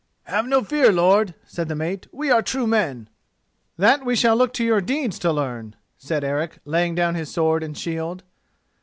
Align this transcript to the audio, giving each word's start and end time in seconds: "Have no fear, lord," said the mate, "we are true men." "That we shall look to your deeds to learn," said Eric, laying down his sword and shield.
"Have 0.23 0.47
no 0.47 0.63
fear, 0.63 0.91
lord," 0.91 1.35
said 1.45 1.67
the 1.67 1.75
mate, 1.75 2.07
"we 2.11 2.31
are 2.31 2.41
true 2.41 2.65
men." 2.65 3.07
"That 3.77 4.03
we 4.03 4.15
shall 4.15 4.35
look 4.35 4.51
to 4.53 4.63
your 4.63 4.81
deeds 4.81 5.19
to 5.19 5.31
learn," 5.31 5.75
said 5.95 6.23
Eric, 6.23 6.57
laying 6.65 6.95
down 6.95 7.13
his 7.13 7.31
sword 7.31 7.61
and 7.61 7.77
shield. 7.77 8.23